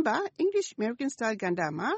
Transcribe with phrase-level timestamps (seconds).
[0.00, 1.90] တင်းပတ် English American Style ကဏ္ဍမှာ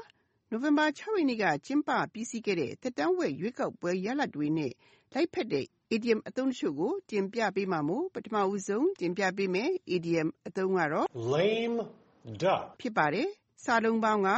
[0.49, 4.71] နိုဝင်ဘာ6ရက်နေ့က ကျင်းပပြီးစီးခဲ့တဲ့ သက်တမ်းဝက်ရွေးကောက်ပွဲရလဒ်တွေနဲ့
[5.13, 5.65] လိုက်ဖက်တဲ့
[5.95, 11.77] idiom အသုံးတချို့ကို တင်ပြပေးမှာမို့ ပထမဦးဆုံး တင်ပြပေးမယ် idiom အသုံးကတော့ lame
[12.41, 13.27] duck ဖြစ်ပါတယ်။
[13.63, 14.29] စာလုံးပေါင်းက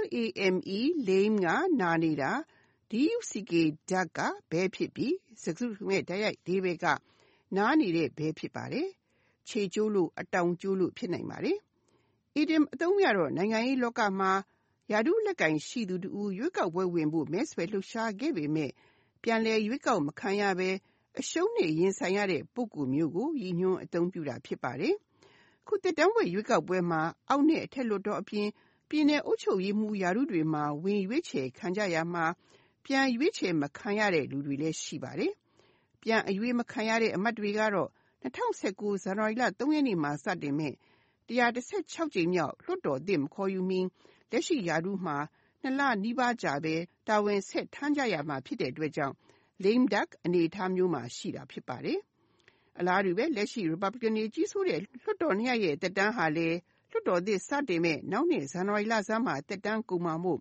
[0.00, 1.48] L-A-M-E lame က
[1.80, 2.30] နာနေတာ
[2.90, 3.52] D-U-C-K
[3.90, 4.20] duck က
[4.50, 6.86] ဘဲဖြစ်ပြီး စကားစုရဲ့ တိုက်ရိုက်ဒီဘယ်က
[7.56, 8.88] နားနေတဲ့ဘဲ ဖြစ်ပါတယ်။
[9.48, 11.58] ခြေကျိုးလို့ အတောင်ကျိုးလို့ ဖြစ်နိုင်ပါတယ်။
[12.40, 14.32] idiom အသုံးများတော့ နိုင်ငံရေးလောကမှာ
[14.92, 18.70] ယာတုလက်ကင်ရှိသူတူရွေးကောက်ပွဲဝင်ဖို့ မဲဆွယ်လှုပ်ရှားခဲ့ပေမဲ့
[19.22, 20.70] ပြန်လည်ရွေးကောက်မခံရဘဲ
[21.20, 24.94] အရှုံးနဲ့ ရင်ဆိုင်ရတဲ့ ပုဂ္ဂိုလ်မျိုးကို ရည်ညွှန်းအသုံးပြုတာ ဖြစ်ပါတယ်။
[25.66, 28.48] ခုတက်တန်းဝဲရွေးကောက်ပွဲမှာ အောက်နဲ့ အထက်လွှတ်တော်အပြင်
[28.88, 32.24] ပြည်내အုပ်ချုပ်ရေးမှူးယာရုတွေမှာ ဝင်ရွေးချယ်ခံကြရမှာ
[32.84, 35.32] ပြန်ရွေးချယ်မခံရတဲ့ လူတွေလည်း ရှိပါတယ်။
[36.02, 37.90] ပြန်အရွေးမခံရတဲ့ အမတ်တွေကတော့
[38.24, 40.74] 2019ဇန်နဝါရီလ3ရက်နေ့မှာ စတင်မဲ့
[41.28, 43.80] 116ကြိမ်မြောက် လွှတ်တော်သစ် မခေါ်ယူမီ
[44.30, 45.16] လက်ရှိယာရုမှာ
[45.62, 46.74] နှစ်လနီးပါးကြာပဲ
[47.08, 49.14] တာဝန်ဆက်ထမ်းကြရမှာ ဖြစ်တဲ့အတွက်ကြောင့်
[49.64, 51.98] lame duck အနေအထားမျိုးမှာ ရှိတာဖြစ်ပါတယ်။
[52.78, 56.58] အလားတူပဲ လက်ရှိ Republican တွေ ကြီးစိုးတဲ့ လွှတ်တော်နှစ်ရပ်ရဲ့တက်တန်းဟာလည်း
[56.90, 60.40] လွှတ်တော်သစ် စတင်မဲ့နောက်နှစ် ဇန်နဝါရီလဆန်းမှာတက်တန်းကုန်မှာမို့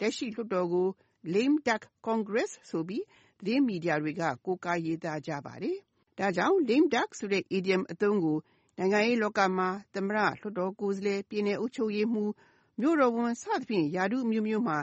[0.00, 0.88] လက်ရှိလွှတ်တော်ကို
[1.34, 3.04] lame duck Congress ဆိုပြီး
[3.40, 5.78] သတင်းမီဒီယာတွေက ကိုးကားရေးသားကြပါတယ်။
[6.18, 8.38] ဒါကြောင့် lame duck ဆိုတဲ့ idiom အသုံးကို
[8.78, 12.30] နိုင်ငံရေးလောကမှာ သမ္မတ၊လွှတ်တော်ကိုယ်စားလှယ်၊ပြည်နယ်အုပ်ချုပ်ရေးမှူး၊
[12.80, 14.78] မြို့တော်ဝန် စသဖြင့် ရာထူးအမျိုးမျိုးမှာ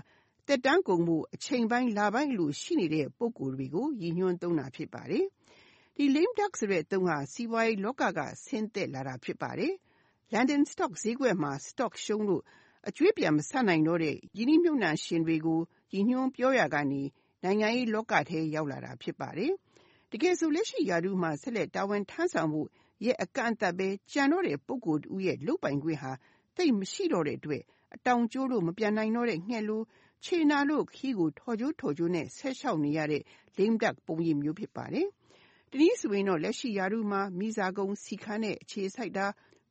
[0.48, 5.26] သက်တမ်းကုန်ဖို့ အချိန်ပိုင်း လပိုင်းအလို ရှိနေတဲ့ ပုဂ္ဂိုလ်တွေကို ရည်ညွှန်းသုံးတာ ဖြစ်ပါတယ်။
[5.96, 9.74] ဒီ lame duck ဆိုတဲ့အသုံးဟာ စီးပွားရေးလောက က ဆင်းသက်လာတာ ဖြစ်ပါတယ်။
[10.34, 12.44] London Stock ဈေးကွက်မှာ stock ရှုံးလို့
[12.88, 15.60] အကြွေးပြန်မဆပ်နိုင်တော့တဲ့ ရင်းနှီးမြှုပ်နှံရှင်တွေကို
[15.94, 17.02] ရည်ညွှန်းပြောရာကနေ
[17.44, 19.52] နိုင်ငံရေးလောကထဲ ရောက်လာတာ ဖြစ်ပါတယ်။
[20.12, 22.70] တကယ်ဆို လက်ရှိရာထူးမှာ ဆက်လက်တာဝန်ထမ်းဆောင်ဖို့
[23.06, 26.12] ရက်အကန့်အသတ်ပဲ ကျန်တော့တဲ့ ပုဂ္ဂိုလ်တဦးရဲ့ လုပ်ပိုင်ခွင့်ဟာ
[26.58, 27.64] သိပ်မရှိတော့တဲ့အတွက်
[27.96, 29.82] အတောင်ကျိုးလို့ မပြန်နိုင်တော့တဲ့ ငှက်လို
[30.26, 33.24] ခြေနာလို့ ခရီးကို ထော်ကျိုးထော်ကျိုးနဲ့ ဆက်လျှောက်နေရတဲ့
[33.58, 35.08] lame duck ပုံရိပ်မျိုး ဖြစ်ပါတယ်။
[35.72, 39.28] တနည်းဆိုရင်တော့ လက်ရှိရာထူးမှာမိစာကုံစီခန်းနဲ့ အခြေစိုက်တာ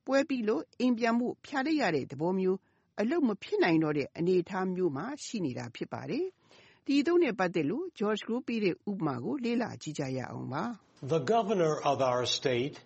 [0.07, 2.59] ပွဲပြီးလို့ အိမ်ပြန်ဖို့ဖြာလိုက်ရတဲ့သဘောမျိုး
[3.01, 6.25] အလုပ်မဖြစ်နိုင်တော့တဲ့ အနေအထားမျိုးမှာ ရှိနေတာ ဖြစ်ပါတယ်။
[6.87, 10.65] ဒီအသုံးနဲ့ ပတ်သက်လို့ George Group ပေးတဲ့ ဥပမာကို လေ့လာကြည့်ကြရအောင်ပါ။
[11.17, 12.77] The governor of our state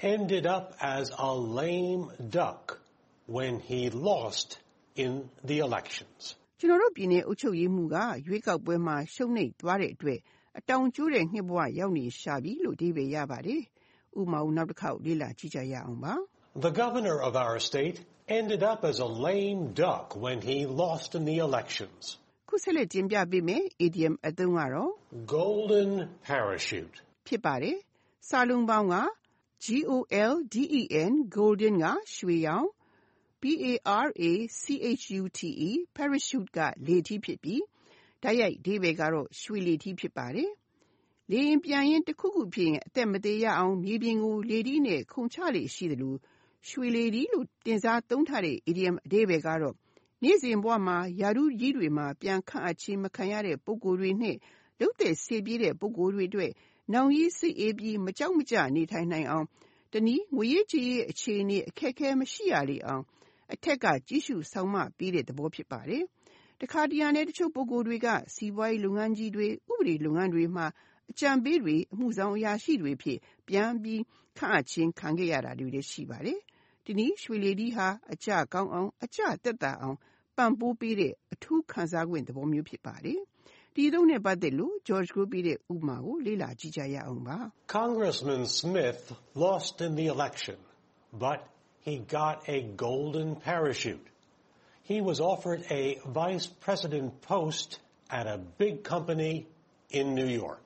[0.00, 2.78] ended up as a lame duck
[3.26, 4.58] when he lost
[4.94, 5.12] in
[5.44, 6.36] the elections.
[6.60, 7.96] ကျွန်တော်တို့ပြည်နယ်အုပ်ချုပ်ရေးမှူးက
[8.26, 10.18] ရွေးကောက်ပွဲမှာရှုံးနိမ့်သွားတဲ့အတွက်
[10.58, 13.62] အတောင်ကျိုးတဲ့ငှက်ဘဝရောက်နေရှာပြီလို့အဓိပ္ပာယ်ရပါတယ်။
[14.20, 16.14] ဥပမာကိုနောက်တစ်ခေါက်လေ့လာကြည့်ကြရအောင်ပါ။
[16.66, 17.98] The governor of our state
[18.38, 22.02] ended up as a lame duck when he lost in the elections.
[22.48, 24.90] ခုဆက်လက်တင်ပြပေးမယ် idiom အသုံးကတော့
[25.36, 25.90] Golden
[26.28, 26.96] parachute.
[27.26, 27.76] ဖြစ်ပါတယ်။
[28.28, 28.94] စာလုံးပေါင်းက
[29.63, 31.85] G O L D E N golden က
[32.15, 32.67] ရွှေရောင်
[33.41, 33.65] P A
[34.05, 34.63] R A C
[35.01, 35.39] H U T
[35.69, 37.63] E parachute ကလေထီးဖြစ်ပြီး
[38.23, 40.51] တိုက်ရိုက်အဓိပ္ပာယ်ကတော့ရွှေလေထီးဖြစ်ပါတယ်။
[41.29, 46.15] လေရင်ပြန်ရင်တစ်ခုခုဖြစ်ရင်အသက်မသေရအောင်မြေပြင်ကိုလေထီးနဲ့ခုန်ချလေရှိသလို
[46.69, 49.75] ရွှေလေထီးလို့တင်စားသုံးထားတဲ့ idiom အဓိပ္ပာယ်ကတော့
[50.23, 54.37] နေ့စဉ်ဘဝမှာယာရုကြီးတွေမှာပြန်ခန့်အပ်ခြင်းမခံရတဲ့ပုဂ္ဂိုလ်တွေနဲ့
[54.79, 56.51] လုတဲ့စေပြေးတဲ့ပုဂ္ဂိုလ်တွေအတွက်
[56.93, 59.45] နောင်ရေးစိတ်အေးပြီး မကြောက်မကြ နေထိုင်နိုင်အောင်
[59.93, 63.03] တနည်း ငွေရေးကြေးရေး အခြေအနေ အခက်အခဲ မရှိရလေအောင်
[63.53, 66.03] အထက်က ကြည့်ရှုဆောင်မပေးတဲ့သဘော ဖြစ်ပါတယ်။
[66.61, 70.65] တခါတရံနဲ့တချို့ပုဂ္ဂိုလ်တွေက စီးပွားရေးလုပ်ငန်းကြီးတွေ ဥပဒေလုပ်ငန်းတွေမှာ
[71.11, 74.01] အကြံပေးတွေ အမှုဆောင်အရာရှိတွေဖြစ် ပြန်ပြီး
[74.37, 76.39] ခန့်အပ်ခြင်း ခံခဲ့ရတာတွေလည်း ရှိပါတယ်။
[76.85, 79.97] ဒီနည်း ရွှေလေဒီဟာ အကြကောင်းအောင် အကြတက်တာအောင်
[80.37, 83.19] ပံ့ပိုးပေးတဲ့ အထူးခံစား권သဘောမျိုး ဖြစ်ပါတယ်။
[83.75, 87.37] ဒီအသုံးနဲ့ ပတ်သက်လို့ George ကပေးတဲ့ ဥပမာကို လေ့လာကြည့်ရအောင်ပါ။
[87.77, 89.01] Congressman Smith
[89.45, 90.57] lost in the election,
[91.25, 91.39] but
[91.87, 94.07] he got a golden parachute.
[94.91, 95.83] He was offered a
[96.21, 97.69] vice president post
[98.19, 99.33] at a big company
[99.99, 100.63] in New York.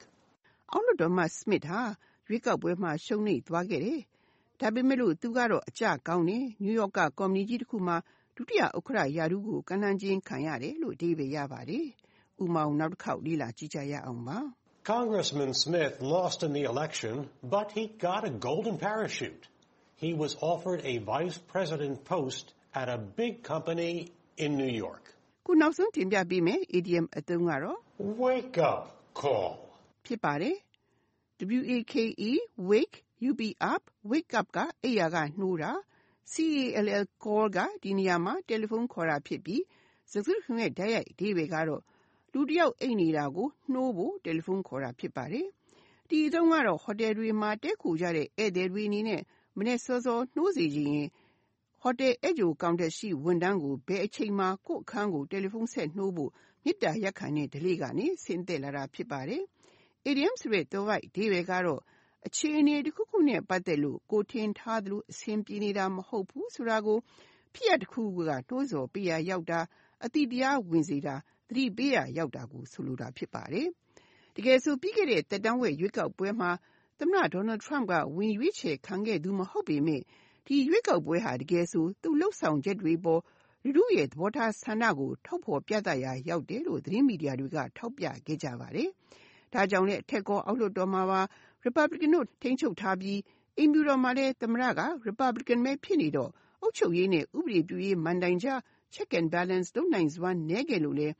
[0.72, 1.82] အောက်လွှတ်တော်အမတ် Smith ဟာ
[2.28, 4.02] ရွေးကောက်ပွဲမှာ ရှုံးနိမ့်သွားခဲ့တယ်။
[4.60, 7.98] ဒါပေမဲ့လို့ သူကတော့ အကျကောင်းတယ်။နယူးယောက်က ကုမ္ပဏီကြီးတခုမှာ
[8.36, 10.86] ဒုတိယဥက္ကဋ္ဌရာထူးကို ကမ်းလှမ်းခြင်းခံရတယ်။(၂)
[12.44, 14.40] ဦးမောင်နောက်တစ်ခေါက်လေ့လာကြည့်ကြရအောင်ပါ
[14.94, 17.16] Congressman Smith lost in the election
[17.56, 19.44] but he got a golden parachute
[20.04, 22.46] he was offered a vice president post
[22.82, 23.94] at a big company
[24.44, 25.04] in New York
[25.46, 27.80] ခုနောက်ဆုံးတင်ပြပေးမယ် idiom အသုံးကတော့
[28.24, 28.82] wake up
[29.22, 29.52] call
[30.06, 30.56] ဖြစ်ပါတယ်
[31.60, 31.96] W A K
[32.30, 32.32] E
[32.72, 35.72] wake you be up wake up ka ayaga nura
[36.32, 39.64] C A L L call ကဒီနေရာမှာတယ်လီဖုန်းခေါ်တာဖြစ်ပြီး
[40.12, 41.82] စကားခွင်ရဲ့ဓာတ်ရိုက်အဓိပ္ပာယ်ကတော့
[42.38, 45.48] လူတစ်ယောက်အိပ်နေတာကိုနှိုးဖို့ တယ်လီဖုန်းခေါ်တာ ဖြစ်ပါတယ်။
[46.10, 49.22] ဒီအသုံးကတော့ ဟိုတယ်တွေမှာ တည်းခိုကြတဲ့ ဧည့်သည်တွေအနေနဲ့
[49.58, 51.10] မနေ့စောစော နှိုးစီခြင်းရင်
[51.82, 56.32] ဟဟိုတယ်ဧည့်ကြိုကောင်တာရှိ ဝန်ထမ်းကို ဘယ်အချိန်မှာ ကိုယ့်အခန်းကို တယ်လီဖုန်းဆက်နှိုးဖို့
[56.64, 59.44] မေတ္တာရပ်ခံတဲ့ ဓလေ့ကနေ ဆင်းသက်လာတာ ဖြစ်ပါတယ်။
[60.10, 61.82] Idiom ဆိုတဲ့သွယ်ဝိုက်အဓိပ္ပါယ်ကတော့
[62.28, 67.00] အခြေအနေတစ်ခုခုနဲ့ ပတ်သက်လို့ ကိုယ်ထင်ထားသလို အဆင်ပြေနေတာ မဟုတ်ဘူးဆိုတာကို
[67.54, 69.60] ဖြစ်ရပ်တစ်ခုခုက နှိုးဆော်ပေးရာရောက်တာ၊
[70.06, 71.16] အသိတရားဝင်စေတာ၊
[71.48, 73.68] သတိပေးရာရောက်တာကို ဆိုလိုတာဖြစ်ပါတယ်။
[74.36, 76.52] တကယ်ဆို ပြီးခဲ့တဲ့ သက်တမ်းဝက်ရွေးကောက်ပွဲမှာ
[77.00, 80.04] သမ္မတ Donald Trump က ဝင်ရွေးချယ်ခံခဲ့သူ မဟုတ်ပေမယ့်
[80.48, 83.22] ဒီရွေးကောက်ပွဲဟာ တကယ်ဆို သူ့လုပ်ဆောင်ချက်တွေအပေါ်
[83.64, 88.90] လူထုရဲ့ သဘောထားဆန္ဒကို ထုတ်ဖော်ပြသရာရောက်တယ်လို့ သတင်းမီဒီယာတွေက ထောက်ပြခဲ့ကြပါတယ်။
[89.54, 91.22] ဒါကြောင့်လည်းအထက်ကော အောက်လွှတ်တော်မှာပါ
[91.66, 93.20] Republican တို့ ထိန်းချုပ်ထားပြီး
[93.58, 96.32] အိမ်ဖြူတော်မှာလည်း သမ္မတက Republican ပဲ ဖြစ်နေတော့
[96.62, 98.60] အုပ်ချုပ်ရေးနဲ့ ဥပဒေပြုရေးမဏ္ဍိုင်ကြား
[98.96, 101.14] check and balance လုပ်နိုင်စွမ်းနည်းခဲ့လို့လည်း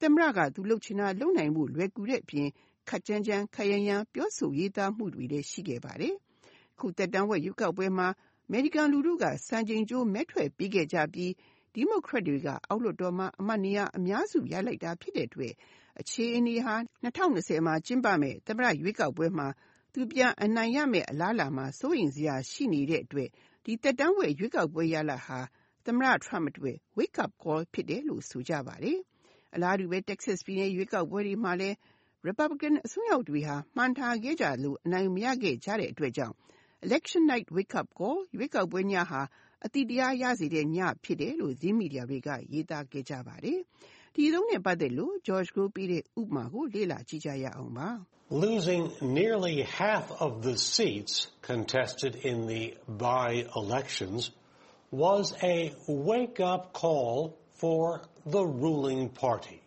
[0.00, 2.48] သမ္မတကသူလုပ်ချင်တာလုပ်နိုင်ဖို့လွယ်ကူတဲ့အပြင်
[2.88, 6.14] ခပ်ကြမ်းကြမ်းခပ်ရမ်းရမ်းပြောဆိုရေးသားမှုတွေလည်းရှိခဲ့ပါတယ်။
[6.74, 8.08] အခုသက်တမ်းဝက်ရွေးကောက်ပွဲမှာ
[8.46, 11.32] အမေရိကန်လူထုကစံချိန်ကျိုးမဲထွက်ပေးခဲ့ကြပြီး
[11.74, 15.52] ဒီမိုကရက်တွေကအောက်လွှတ်တော်မှာအမတ်နေရာအများစုရလိုက်တာဖြစ်တဲ့အတွက်
[16.00, 16.74] အခြေအနေဟာ
[17.04, 19.48] 2020မှာကျင်းပမယ့်သမ္မတရွေးကောက်ပွဲမှာ
[19.92, 23.28] သူပြန်အနိုင်ရမယ့်အလားအလာမှာစိုးရိမ်စရာရှိနေတဲ့အတွက်
[23.64, 25.40] ဒီသက်တမ်းဝက်ရွေးကောက်ပွဲရလဒ်ဟာ
[25.86, 28.98] သမ္မတ Trump အတွက် wake up call ဖြစ်တယ်လို့ ဆိုကြပါတယ်။
[29.54, 31.76] အလားတူပဲ Texas ပြည်နယ် ရွေးကောက်ပွဲတွေမှာလည်း
[32.28, 36.34] Republican အစွန်းရောက်တွေဟာ မှန်းထားခဲ့ကြလို့အနိုင်မရခဲ့ကြတဲ့အတွက်ကြောင့်
[36.86, 39.22] Election night wake up call ရွေးကောက်ပွဲညဟာ
[39.66, 43.60] အသိတရားရစေတဲ့ည ဖြစ်တယ်လို့ သတင်းမီဒီယာတွေက ရေးသားခဲ့ကြပါတယ်။
[44.14, 47.88] ဒီအသုံးနဲ့ ပတ်သက်လို့ George Gro ပေးတဲ့ ဥပမာကို လေ့လာကြည့်ကြရအောင်ပါ။
[48.44, 48.84] Losing
[49.20, 51.14] nearly half of the seats
[51.50, 52.64] contested in the
[53.06, 54.20] by-elections
[54.91, 58.01] was a wake-up call for
[58.33, 59.57] the ruling party.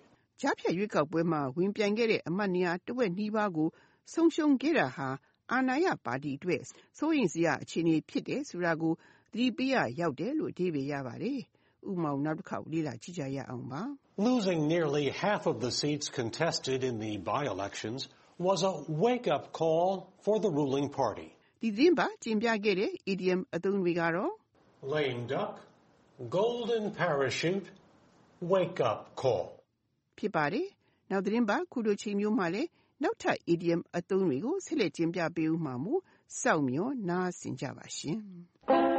[0.41, 3.69] ကြားဖြတ်ရွေးကောက်ပွဲမှာဝင်ပြိုင်ခဲ့တဲ့အမတ်နေရာတဝက်နီးပါးကို
[4.13, 5.09] ဆုံးရှုံးခဲ့တာဟာ
[5.53, 6.63] အာဏာရပါတီအတွက်
[6.99, 8.93] စိုးရိမ်စရာအခြေအနေဖြစ်တယ်ဆိုတာကို
[9.33, 11.41] သတိပေးရာရောက်တယ်လို့အဓိပ္ပါယ်ရပါတယ်။
[11.91, 13.83] ဥပမာကိုနောက်တစ်ခေါက်လေ့လာကြည့်ကြရအောင်ပါ။
[14.29, 18.01] Losing nearly half of the seats contested in the by-elections
[18.47, 18.75] was a
[19.05, 19.89] wake-up call
[20.25, 21.29] for the ruling party.
[21.63, 24.33] ဒီသတင်းပတ်ကျင်ပြခဲ့တဲ့ idiom အသုံးတွေကတော့
[24.86, 25.62] Lame duck,
[26.30, 27.68] golden parachute,
[28.42, 29.46] wake-up call.
[30.18, 30.68] ဖြစ်ပါတယ်။
[31.12, 32.70] နောက်သတင်းပတ်ခုလိုချိန်မျိုးမှာလည်း
[33.04, 36.02] နောက်ထပ် idiom အသုံးတွေကိုဆက်လက်ကျင်ပြပေးဦးမှာမို့
[36.42, 38.18] စောင့်မျှော်နားဆင်ကြပါရှင်။